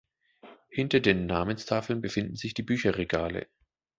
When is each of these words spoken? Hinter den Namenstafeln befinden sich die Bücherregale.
Hinter 0.71 0.99
den 0.99 1.27
Namenstafeln 1.27 2.01
befinden 2.01 2.35
sich 2.35 2.55
die 2.55 2.63
Bücherregale. 2.63 3.45